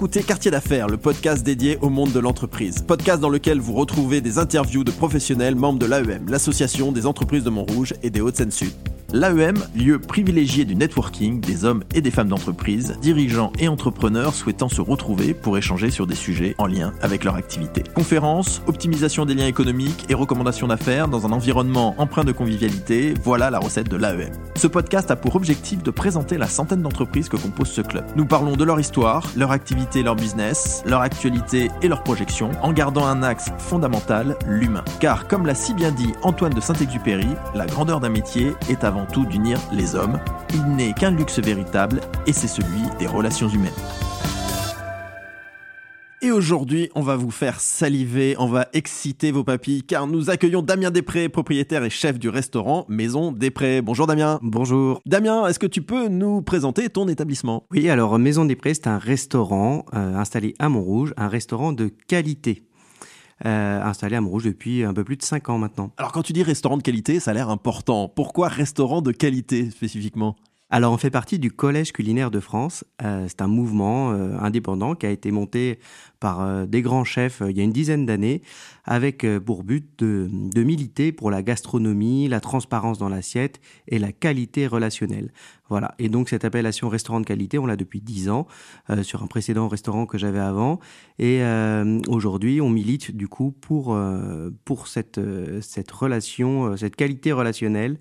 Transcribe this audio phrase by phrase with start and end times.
[0.00, 2.80] Écoutez Quartier d'affaires, le podcast dédié au monde de l'entreprise.
[2.80, 7.44] Podcast dans lequel vous retrouvez des interviews de professionnels membres de l'AEM, l'association des entreprises
[7.44, 8.72] de Montrouge et des Hauts-de-Seine-Sud.
[9.12, 14.68] L'AEM, lieu privilégié du networking des hommes et des femmes d'entreprise, dirigeants et entrepreneurs souhaitant
[14.68, 17.82] se retrouver pour échanger sur des sujets en lien avec leur activité.
[17.92, 23.50] Conférences, optimisation des liens économiques et recommandations d'affaires dans un environnement empreint de convivialité, voilà
[23.50, 24.30] la recette de l'AEM.
[24.54, 28.04] Ce podcast a pour objectif de présenter la centaine d'entreprises que compose ce club.
[28.14, 32.72] Nous parlons de leur histoire, leur activité, leur business, leur actualité et leurs projections, en
[32.72, 34.84] gardant un axe fondamental, l'humain.
[35.00, 38.99] Car comme l'a si bien dit Antoine de Saint-Exupéry, la grandeur d'un métier est avant
[39.06, 40.18] tout d'unir les hommes.
[40.54, 43.72] Il n'est qu'un luxe véritable et c'est celui des relations humaines.
[46.22, 50.60] Et aujourd'hui, on va vous faire saliver, on va exciter vos papilles, car nous accueillons
[50.60, 53.80] Damien Després, propriétaire et chef du restaurant Maison Després.
[53.80, 54.38] Bonjour Damien.
[54.42, 55.00] Bonjour.
[55.06, 57.64] Damien, est-ce que tu peux nous présenter ton établissement?
[57.70, 62.64] Oui, alors Maison Després, c'est un restaurant euh, installé à Montrouge, un restaurant de qualité.
[63.46, 65.90] Euh, installé à Montrouge depuis un peu plus de 5 ans maintenant.
[65.96, 68.06] Alors quand tu dis restaurant de qualité, ça a l'air important.
[68.06, 70.36] Pourquoi restaurant de qualité spécifiquement?
[70.72, 72.84] Alors, on fait partie du Collège culinaire de France.
[73.02, 75.80] Euh, c'est un mouvement euh, indépendant qui a été monté
[76.20, 78.40] par euh, des grands chefs il y a une dizaine d'années,
[78.84, 84.12] avec pour but de, de, militer pour la gastronomie, la transparence dans l'assiette et la
[84.12, 85.32] qualité relationnelle.
[85.68, 85.96] Voilà.
[85.98, 88.46] Et donc, cette appellation restaurant de qualité, on l'a depuis dix ans
[89.02, 90.80] sur un précédent restaurant que j'avais avant.
[91.18, 91.40] Et
[92.08, 93.96] aujourd'hui, on milite du coup pour,
[94.64, 95.20] pour cette,
[95.60, 97.98] cette relation, cette qualité relationnelle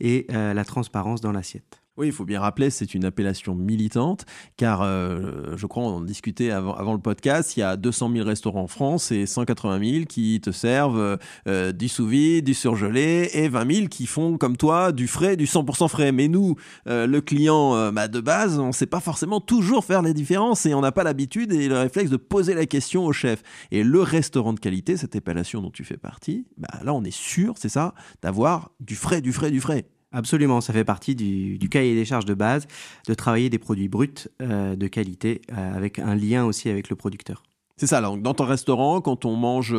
[0.00, 1.80] et la transparence dans l'assiette.
[1.98, 4.24] Oui, il faut bien rappeler, c'est une appellation militante,
[4.56, 8.24] car euh, je crois, on en discutait avant, le podcast, il y a 200 000
[8.24, 13.48] restaurants en France et 180 000 qui te servent euh, du sous-vide, du surgelé, et
[13.48, 16.12] 20 000 qui font comme toi du frais, du 100% frais.
[16.12, 16.54] Mais nous,
[16.86, 20.66] euh, le client bah, de base, on ne sait pas forcément toujours faire les différences
[20.66, 23.42] et on n'a pas l'habitude et le réflexe de poser la question au chef.
[23.72, 27.10] Et le restaurant de qualité, cette appellation dont tu fais partie, bah, là on est
[27.10, 27.92] sûr, c'est ça,
[28.22, 29.88] d'avoir du frais, du frais, du frais.
[30.10, 32.66] Absolument, ça fait partie du, cahier des charges de base
[33.06, 36.96] de travailler des produits bruts euh, de qualité euh, avec un lien aussi avec le
[36.96, 37.42] producteur.
[37.78, 39.72] C'est ça, donc dans ton restaurant, quand on mange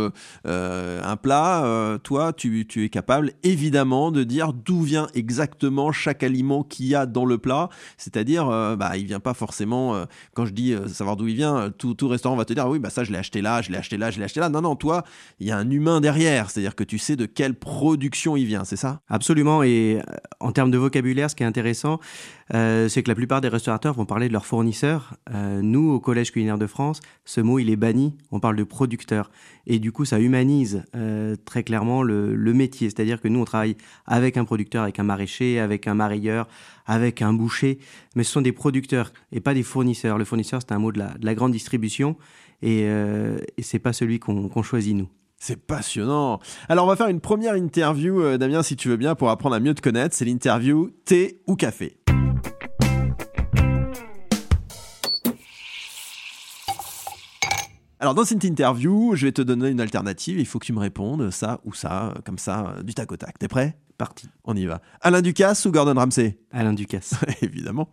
[0.47, 5.91] euh, un plat, euh, toi, tu, tu, es capable évidemment de dire d'où vient exactement
[5.91, 7.67] chaque aliment qu'il y a dans le plat.
[7.97, 11.93] C'est-à-dire, euh, bah, il vient pas forcément, quand je dis savoir d'où il vient, tout,
[11.93, 13.97] tout, restaurant va te dire, oui, bah ça, je l'ai acheté là, je l'ai acheté
[13.97, 14.47] là, je l'ai acheté là.
[14.47, 15.03] Non, non, toi,
[15.41, 16.49] il y a un humain derrière.
[16.49, 19.01] C'est-à-dire que tu sais de quelle production il vient, c'est ça?
[19.09, 19.61] Absolument.
[19.61, 20.01] Et
[20.39, 21.99] en termes de vocabulaire, ce qui est intéressant,
[22.51, 25.15] c'est que la plupart des restaurateurs vont parler de leurs fournisseurs.
[25.61, 27.77] nous, au Collège culinaire de France, ce mot, il est
[28.31, 29.31] on parle de producteur.
[29.65, 32.89] Et du coup, ça humanise euh, très clairement le, métier.
[32.89, 36.47] C'est-à-dire que nous, on travaille avec un producteur, avec un maraîcher, avec un marailleur,
[36.85, 37.79] avec un boucher,
[38.15, 40.17] mais ce sont des producteurs et pas des fournisseurs.
[40.17, 42.17] Le fournisseur, c'est un mot de la, grande distribution
[42.61, 45.09] et, euh, et c'est pas celui qu'on choisit nous.
[45.41, 46.41] C'est passionnant.
[46.67, 49.55] Alors on va faire une première interview, euh, Damien, si tu veux bien, pour apprendre
[49.55, 50.13] à mieux te connaître.
[50.13, 51.97] C'est l'interview thé ou café.
[58.01, 60.39] Alors dans cette interview, je vais te donner une alternative.
[60.39, 63.37] Il faut que tu me répondes ça ou ça, comme ça, du tac au tac.
[63.37, 63.77] T'es prêt?
[63.97, 64.29] Parti.
[64.45, 64.81] On y va.
[65.01, 66.39] Alain Ducasse ou Gordon Ramsay?
[66.53, 67.15] Alain Ducasse.
[67.41, 67.89] Évidemment.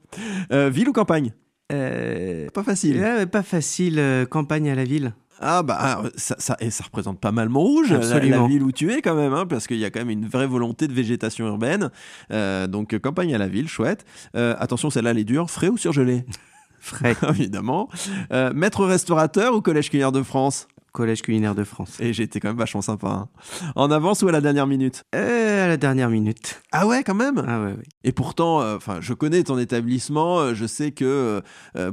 [0.52, 1.32] Euh, ville ou campagne?
[1.72, 3.26] Euh, Pas facile.
[3.32, 3.98] pas facile.
[3.98, 5.12] Euh, campagne à la ville.
[5.40, 8.72] Ah bah ah, ça, ça, et ça représente pas mal Montrouge, la, la, ville où
[8.72, 10.94] tu es quand même, hein, parce qu'il y a quand même une vraie volonté de
[10.94, 11.90] végétation urbaine.
[12.30, 14.06] donc campagne à la ville, chouette.
[14.32, 16.24] attention, celle-là elle est dure, frais ou surgelé?
[16.86, 17.16] Frais.
[17.28, 17.88] Évidemment.
[18.32, 20.68] Euh, maître restaurateur ou collège culinaire de France?
[20.96, 22.00] Collège culinaire de France.
[22.00, 23.08] Et j'étais quand même vachement sympa.
[23.08, 23.28] Hein.
[23.74, 25.04] En avance ou à la dernière minute?
[25.14, 26.62] Euh, À la dernière minute.
[26.72, 27.44] Ah ouais, quand même?
[27.46, 30.38] Ah ouais, Et pourtant, euh, je connais ton établissement.
[30.38, 31.42] Euh, je sais que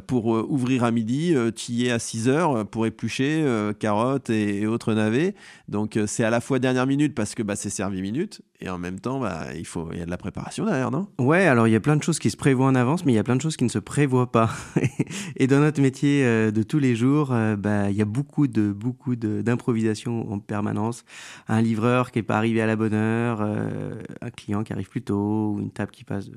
[0.07, 3.45] pour ouvrir à midi, tu y es à 6 heures pour éplucher
[3.77, 5.35] carottes et, autres navets.
[5.67, 8.77] Donc c'est à la fois dernière minute parce que bah, c'est servi minute et en
[8.77, 11.07] même temps, bah, il faut, y a de la préparation derrière, non?
[11.19, 13.15] Ouais, alors il y a plein de choses qui se prévoient en avance, mais il
[13.15, 14.49] y a plein de choses qui ne se prévoient pas.
[15.35, 18.92] et dans notre métier de tous les jours, bah, il y a beaucoup de beaucoup
[19.15, 21.05] d'improvisation en permanence.
[21.47, 24.89] Un livreur qui n'est pas arrivé à la bonne heure, euh, un client qui arrive
[24.89, 26.29] plus tôt, ou une table qui passe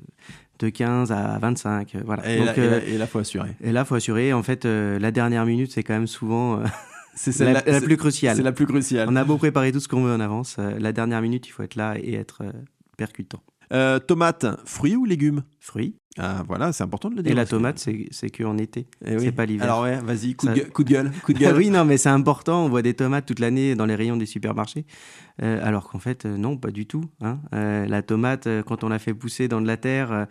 [0.59, 1.95] de 15 à 25.
[1.95, 2.29] Euh, voilà.
[2.29, 3.55] Et, là, euh, il faut assurer.
[3.61, 4.33] Et là, faut assurer.
[4.33, 6.61] En fait, la dernière minute, c'est quand même souvent.
[7.15, 8.37] c'est la, la, plus cruciale.
[8.37, 9.07] C'est la plus cruciale.
[9.09, 11.63] On a beau préparer tout ce qu'on veut en avance, la dernière minute, il faut
[11.63, 12.43] être là et être
[12.97, 13.41] percutant.
[13.69, 15.43] Tomate, fruits ou légumes?
[15.59, 15.95] Fruits.
[16.19, 17.31] Ah, voilà, c'est important de le dire.
[17.31, 18.87] Et la tomate, c'est qu'en été.
[19.05, 19.65] Eh c'est pas l'hiver.
[19.65, 21.11] Alors, ouais, vas-y, coup, coup, de gueule.
[21.23, 21.55] Coup de gueule.
[21.55, 22.65] oui, non, mais c'est important.
[22.65, 24.85] On voit des tomates toute l'année dans les rayons des supermarchés.
[25.43, 27.03] Euh, alors qu'en fait, euh, non, pas du tout.
[27.21, 27.39] Hein.
[27.53, 30.27] Euh, la tomate, quand on la fait pousser dans de la terre,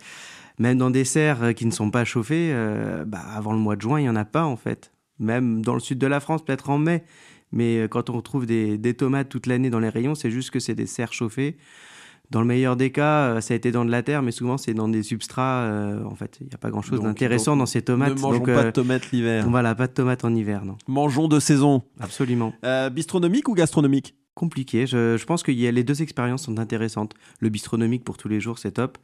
[0.59, 2.53] même dans des serres qui ne sont pas chauffées,
[3.05, 4.91] bah, avant le mois de juin, il n'y en a pas en fait.
[5.19, 7.03] Même dans le sud de la France, peut-être en mai.
[7.53, 10.59] Mais quand on retrouve des, des tomates toute l'année dans les rayons, c'est juste que
[10.59, 11.57] c'est des serres chauffées.
[12.29, 14.57] Dans le meilleur des cas, euh, ça a été dans de la terre, mais souvent
[14.57, 15.61] c'est dans des substrats.
[15.61, 18.15] Euh, en fait, il n'y a pas grand-chose d'intéressant dans ces tomates.
[18.15, 19.49] Ne mangeons pas de euh, tomates l'hiver.
[19.49, 20.77] Voilà, pas de tomates en hiver, non.
[20.87, 21.83] Mangeons de saison.
[21.99, 22.53] Absolument.
[22.91, 24.15] bistronomique ou gastronomique?
[24.33, 24.85] Compliqué.
[24.85, 27.13] Je, pense que y a, les deux expériences sont intéressantes.
[27.39, 28.97] Le bistronomique pour tous les jours, c'est top.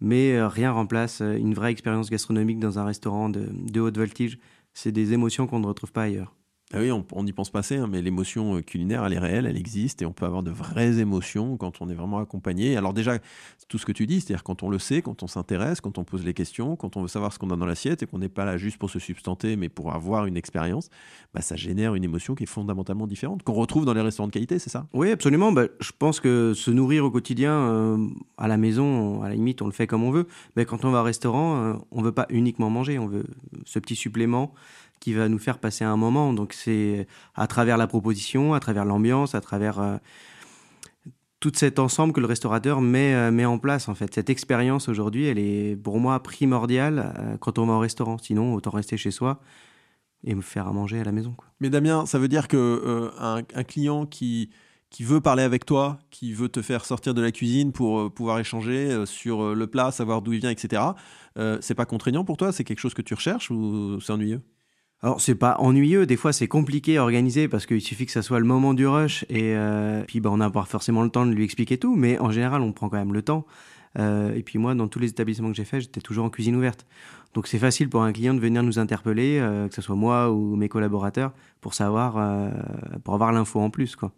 [0.00, 4.38] Mais rien remplace une vraie expérience gastronomique dans un restaurant de, de haute voltige.
[4.72, 6.34] C'est des émotions qu'on ne retrouve pas ailleurs.
[6.74, 9.46] Ah oui, on n'y pense pas assez, hein, mais l'émotion euh, culinaire, elle est réelle,
[9.46, 12.78] elle existe, et on peut avoir de vraies émotions quand on est vraiment accompagné.
[12.78, 13.18] Alors déjà,
[13.68, 16.04] tout ce que tu dis, c'est-à-dire quand on le sait, quand on s'intéresse, quand on
[16.04, 18.30] pose les questions, quand on veut savoir ce qu'on a dans l'assiette, et qu'on n'est
[18.30, 20.88] pas là juste pour se substanter, mais pour avoir une expérience,
[21.34, 24.32] bah, ça génère une émotion qui est fondamentalement différente, qu'on retrouve dans les restaurants de
[24.32, 24.86] qualité, c'est ça?
[24.94, 25.52] Oui, absolument.
[25.52, 28.08] Bah, je pense que se nourrir au quotidien, euh,
[28.38, 30.26] à la maison, à la limite, on le fait comme on veut.
[30.56, 33.26] Mais quand on va au restaurant, euh, on ne veut pas uniquement manger, on veut
[33.66, 34.54] ce petit supplément
[35.02, 36.32] qui va nous faire passer un moment.
[36.32, 39.96] Donc c'est à travers la proposition, à travers l'ambiance, à travers euh,
[41.40, 44.14] tout cet ensemble que le restaurateur met, euh, met en place en fait.
[44.14, 48.16] Cette expérience aujourd'hui, elle est pour moi primordiale euh, quand on va au restaurant.
[48.18, 49.40] Sinon, autant rester chez soi
[50.22, 51.34] et me faire à manger à la maison.
[51.58, 54.50] Mais Damien, ça veut dire que un, client qui
[54.88, 58.38] qui veut parler avec toi, qui veut te faire sortir de la cuisine pour pouvoir
[58.38, 60.82] échanger sur le plat, savoir d'où il vient, etc.
[61.60, 62.52] c'est pas contraignant pour toi?
[62.52, 64.42] C'est quelque chose que tu recherches ou c'est ennuyeux?
[65.04, 68.22] Alors c'est pas ennuyeux, des fois c'est compliqué à organiser parce qu'il suffit que ça
[68.22, 71.26] soit le moment du rush et euh, puis bah, on n'a pas forcément le temps
[71.26, 73.44] de lui expliquer tout, mais en général on prend quand même le temps.
[73.98, 76.54] Euh, et puis moi dans tous les établissements que j'ai fait j'étais toujours en cuisine
[76.54, 76.86] ouverte.
[77.34, 80.30] Donc c'est facile pour un client de venir nous interpeller, euh, que ce soit moi
[80.30, 82.14] ou mes collaborateurs, pour savoir,
[83.02, 84.12] pour avoir l'info en plus quoi.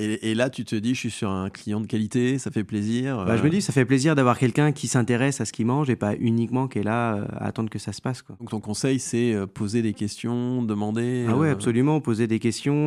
[0.00, 3.24] Et, là, tu te dis, je suis sur un client de qualité, ça fait plaisir.
[3.24, 5.90] Bah, je me dis, ça fait plaisir d'avoir quelqu'un qui s'intéresse à ce qu'il mange
[5.90, 8.22] et pas uniquement qui est là euh, à attendre que ça se passe.
[8.22, 8.36] Quoi.
[8.38, 11.26] Donc ton conseil, c'est euh, poser des questions, demander.
[11.28, 12.78] Ah ouais, euh, absolument, poser des questions,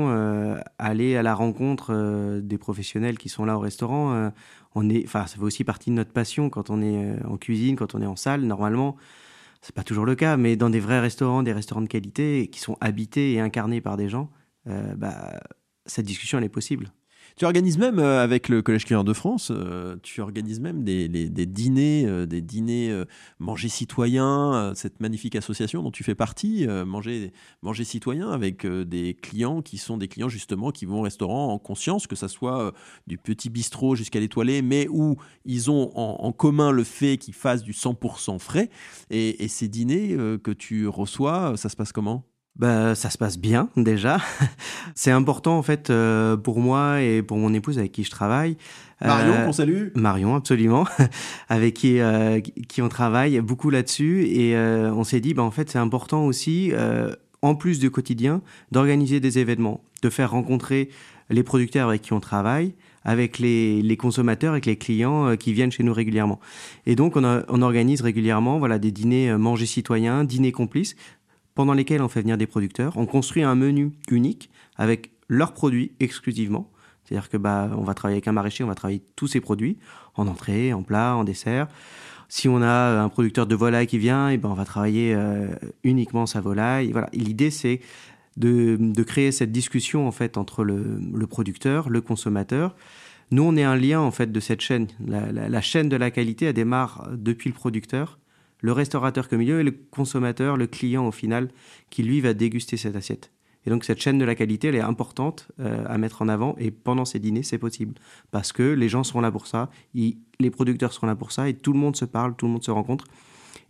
[0.80, 4.32] aller à la rencontre des professionnels qui sont là au restaurant.
[4.76, 7.76] on est, enfin, ça fait aussi partie de notre passion quand on est en cuisine,
[7.76, 8.44] quand on est en salle.
[8.44, 8.96] Normalement,
[9.62, 12.62] c'est pas toujours le cas, mais dans des vrais restaurants, des restaurants de qualité qui
[12.62, 14.30] sont habités et incarnés par des gens,
[14.66, 15.40] bah,
[15.86, 16.92] cette discussion elle est possible.
[17.38, 21.08] Tu organises même euh, avec le Collège Client de France, euh, tu organises même des,
[21.08, 23.04] dîners, euh, des dîners
[23.40, 27.32] manger citoyens, cette magnifique association dont tu fais partie, manger,
[27.62, 31.60] manger citoyen avec des clients qui sont des clients justement qui vont au restaurant en
[31.60, 32.74] conscience, que ça soit
[33.08, 37.64] du petit bistrot jusqu'à l'étoilé, mais où ils ont en, commun le fait qu'ils fassent
[37.64, 38.70] du 100% frais.
[39.10, 42.31] Et ces dîners que tu reçois, ça se passe comment?
[42.58, 44.18] Bah, ça se passe bien déjà.
[44.96, 48.58] c'est important en fait euh, pour moi et pour mon épouse avec qui je travaille.
[49.04, 49.88] Marion, euh, qu'on salue.
[49.96, 50.86] Marion, absolument,
[51.50, 55.70] avec qui euh, qui on travaille beaucoup là-dessus et on s'est dit bah en fait
[55.70, 56.72] c'est important aussi
[57.42, 60.90] en plus du quotidien d'organiser des événements, de faire rencontrer
[61.30, 65.72] les producteurs avec qui on travaille, avec les, les consommateurs, avec les clients qui viennent
[65.72, 66.40] chez nous régulièrement.
[66.86, 70.96] Et donc, on, on organise régulièrement voilà, des dîners manger citoyens, dîners complices,
[71.56, 72.94] pendant lesquels on fait venir des producteurs.
[72.98, 76.70] On construit un menu unique avec leurs produits exclusivement.
[77.04, 79.78] C'est-à-dire que bah, on va travailler avec un maraîcher, on va travailler tous ses produits
[80.16, 81.68] en entrée, en plat, en dessert.
[82.30, 85.14] Si on a un producteur de volaille qui vient, et eh ben on va travailler
[85.14, 85.50] euh,
[85.84, 86.92] uniquement sa volaille.
[86.94, 87.10] Voilà.
[87.12, 87.82] L'idée c'est
[88.38, 92.76] de, de, créer cette discussion en fait entre le, producteur, le consommateur.
[93.32, 94.88] Nous, on est un lien en fait de cette chaîne.
[95.06, 98.18] La, la, la chaîne de la qualité, elle démarre depuis le producteur
[98.62, 101.50] le restaurateur comme milieu et le consommateur, le client au final,
[101.90, 103.32] qui lui va déguster cette assiette.
[103.66, 106.56] Et donc cette chaîne de la qualité, elle est importante euh, à mettre en avant
[106.58, 107.94] et pendant ces dîners, c'est possible.
[108.32, 111.54] Parce que les gens seront là pour ça, les producteurs seront là pour ça et
[111.54, 113.06] tout le monde se parle, tout le monde se rencontre.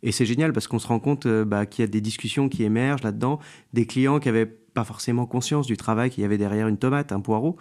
[0.03, 2.49] Et c'est génial parce qu'on se rend compte euh, bah, qu'il y a des discussions
[2.49, 3.39] qui émergent là-dedans,
[3.73, 7.11] des clients qui avaient pas forcément conscience du travail qu'il y avait derrière une tomate,
[7.11, 7.57] un poireau,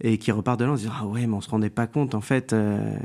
[0.00, 1.86] et qui repartent de là en se disant ah ouais mais on se rendait pas
[1.86, 2.52] compte en fait.
[2.52, 2.96] Euh.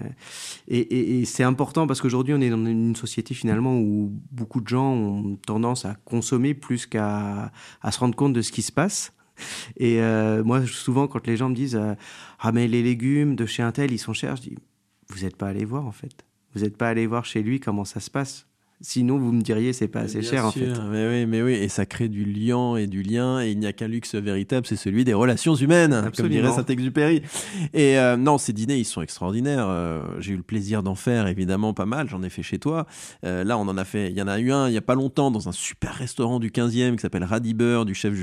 [0.68, 4.92] et, c'est important parce qu'aujourd'hui on est dans une société finalement où beaucoup de gens
[4.92, 9.14] ont tendance à consommer plus qu'à à se rendre compte de ce qui se passe.
[9.78, 11.80] Et euh, moi souvent quand les gens me disent
[12.40, 14.56] ah mais les légumes de chez un tel ils sont chers, je dis
[15.10, 16.26] vous n'êtes pas allé voir en fait.
[16.56, 18.48] Vous n'êtes pas allé voir chez lui comment ça se passe
[18.86, 20.68] Sinon, vous me diriez, c'est pas assez Bien cher, en fait.
[20.92, 23.66] Mais oui, mais oui, et ça crée du lien et du lien, et il n'y
[23.66, 26.36] a qu'un luxe véritable, c'est celui des relations humaines, comme Absolument.
[26.36, 27.22] dirait Saint-Exupéry.
[27.74, 29.68] Et euh, non, ces dîners, ils sont extraordinaires.
[29.70, 32.10] Euh, J'ai eu le plaisir d'en faire, évidemment, pas mal.
[32.10, 32.86] J'en ai fait chez toi.
[33.24, 34.12] Euh, là, on en a fait.
[34.12, 36.42] Il y en a eu un il y a pas longtemps dans un super restaurant
[36.42, 38.14] du 15e qui s'appelle Radibeur, du chef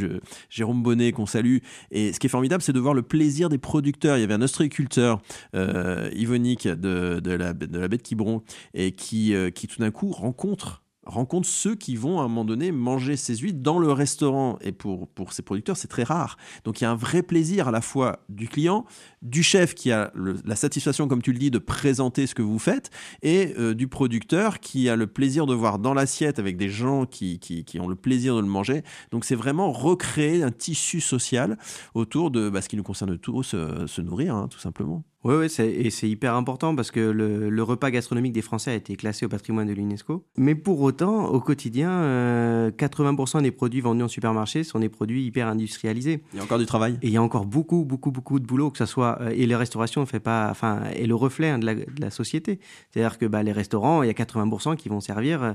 [0.50, 1.58] Jérôme Bonnet qu'on salue.
[1.90, 4.18] Et ce qui est formidable, c'est de voir le plaisir des producteurs.
[4.18, 5.22] Il y avait un ostréiculteur
[5.54, 8.42] euh, Yvonique de, de, la, de la baie de Quiberon
[8.74, 12.44] et qui, qui tout d'un coup rencontre contre rencontre ceux qui vont à un moment
[12.44, 14.58] donné manger ces huîtres dans le restaurant.
[14.60, 16.36] Et pour, pour ces producteurs, c'est très rare.
[16.64, 18.84] Donc il y a un vrai plaisir à la fois du client,
[19.22, 20.12] du chef qui a
[20.44, 22.90] la satisfaction, comme tu le dis, de présenter ce que vous faites,
[23.22, 27.06] et euh, du producteur qui a le plaisir de voir dans l'assiette avec des gens
[27.06, 28.82] qui, qui, qui ont le plaisir de le manger.
[29.10, 31.58] Donc c'est vraiment recréer un tissu social
[31.94, 35.02] autour de bah, ce qui nous concerne tous, euh, se nourrir, hein, tout simplement.
[35.22, 38.96] Oui, c'est- et c'est hyper important parce que le, repas gastronomique des Français a été
[38.96, 40.24] classé au patrimoine de l'UNESCO.
[40.38, 45.48] Mais pour au quotidien, euh, 80% des produits vendus en supermarché sont des produits hyper
[45.48, 46.22] industrialisés.
[46.32, 46.98] Il y a encore du travail.
[47.02, 49.18] Et il y a encore beaucoup, beaucoup, beaucoup de boulot, que ça soit.
[49.20, 50.48] euh, et les restaurations ne fait pas.
[50.50, 52.60] Enfin, est le reflet hein, de, la, de la société.
[52.90, 55.42] C'est-à-dire que bah, les restaurants, il y a 80% qui vont servir.
[55.42, 55.52] euh,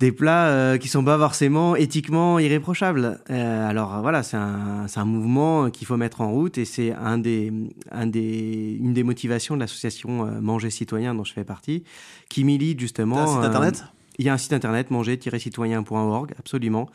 [0.00, 3.20] des plats euh, qui sont pas forcément éthiquement irréprochables.
[3.30, 6.64] Euh, alors euh, voilà, c'est un, c'est un mouvement qu'il faut mettre en route et
[6.64, 7.52] c'est un des,
[7.92, 11.84] un des, une des motivations de l'association euh, Manger Citoyen dont je fais partie,
[12.28, 13.14] qui milite justement.
[13.14, 13.84] T'as un site euh, internet?
[14.18, 16.88] Il y a un site internet manger-citoyen.org, absolument.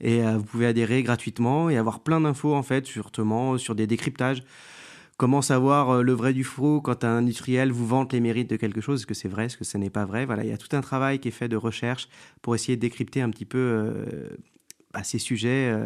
[0.00, 4.42] Et euh, vous pouvez adhérer gratuitement et avoir plein d'infos en fait, sur des décryptages.
[5.20, 8.56] Comment savoir euh, le vrai du faux quand un industriel vous vante les mérites de
[8.56, 9.00] quelque chose?
[9.00, 9.46] Est-ce que c'est vrai?
[9.46, 10.24] Est-ce que ce n'est pas vrai?
[10.24, 12.08] Voilà, il y a tout un travail qui est fait de recherche
[12.40, 14.30] pour essayer de décrypter un petit peu euh,
[14.94, 15.76] bah, ces sujets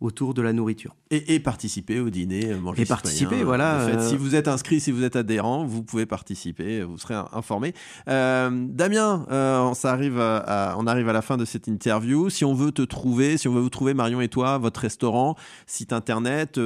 [0.00, 0.94] autour de la nourriture.
[1.10, 3.96] Et, et participer au dîner, euh, manger Et participer, euh, voilà, fait.
[3.96, 7.72] euh, Si vous êtes inscrit, si vous êtes adhérent, vous pouvez participer, vous serez informé.
[8.08, 12.30] Euh, Damien, euh, ça arrive à- on arrive à la fin de cette interview.
[12.30, 15.34] Si on veut te trouver, si on veut vous trouver, Marion et toi, votre restaurant,
[15.66, 16.60] site internet,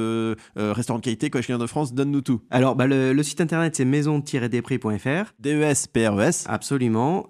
[0.55, 2.41] restaurant de qualité, Collège Client de France, donne-nous tout.
[2.51, 5.33] Alors, bah, le, le site internet, c'est maison-desprix.fr.
[5.39, 6.45] DES, PRES.
[6.47, 7.27] Absolument.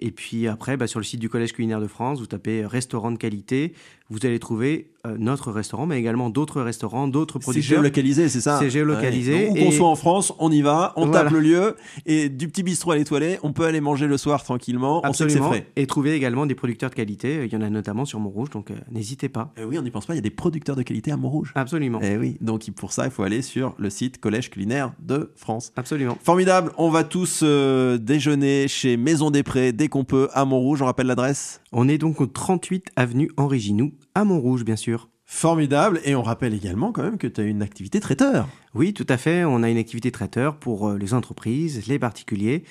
[0.00, 3.10] Et puis après, bah, sur le site du Collège culinaire de France, vous tapez restaurant
[3.10, 3.74] de qualité,
[4.10, 7.68] vous allez trouver euh, notre restaurant, mais également d'autres restaurants, d'autres C'est producteurs.
[7.78, 9.50] géolocalisé, c'est ça C'est géolocalisé Ouais.
[9.50, 11.24] Où et- qu'on soit en France, on y va, on Voilà.
[11.24, 14.44] tape le lieu, et du petit bistrot à l'étoilé, on peut aller manger le soir
[14.44, 15.48] tranquillement, on sait que c'est Absolument.
[15.48, 15.66] frais.
[15.74, 17.44] Et trouver également des producteurs de qualité.
[17.46, 19.52] Il y en a notamment sur Montrouge, donc euh, n'hésitez pas.
[19.60, 21.50] Eh oui, on n'y pense pas, il y a des producteurs de qualité à Montrouge.
[21.56, 21.98] Absolument.
[22.00, 25.72] Eh oui, donc pour ça, il faut aller sur le site Collège culinaire de France.
[25.74, 26.16] Absolument.
[26.22, 30.80] Formidable, on va tous euh, déjeuner chez Maison des Prés dès qu'on peut à Montrouge.
[30.80, 31.60] On rappelle l'adresse?
[31.72, 34.91] On est donc au 38 avenue Henri Ginoux, à Montrouge, bien sûr.
[35.34, 38.46] Formidable, et on rappelle également quand même que tu as une activité traiteur.
[38.74, 39.44] Oui, tout à fait.
[39.44, 42.64] On a une activité traiteur pour euh, les entreprises, les particuliers,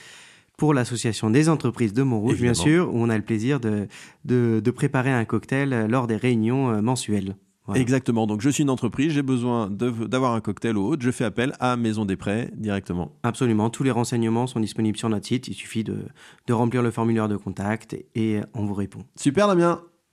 [0.58, 3.88] pour l'association des entreprises de Montrouge, bien sûr, où on a le plaisir de,
[4.26, 7.36] de, de préparer un cocktail euh, lors des réunions euh, mensuelles.
[7.66, 7.82] Voilà.
[7.82, 11.26] Exactement, donc je suis une entreprise, j'ai besoin d'avoir un cocktail ou autre, je fais
[11.26, 13.12] appel à Maison des Prés directement.
[13.24, 13.70] Absolument.
[13.70, 15.48] Tous les renseignements sont disponibles sur notre site.
[15.48, 16.06] Il suffit de,
[16.48, 19.04] de remplir le formulaire de contact et on vous répond.
[19.16, 19.82] Super Damien